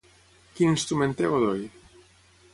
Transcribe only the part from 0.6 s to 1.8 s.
instrument té Godoy?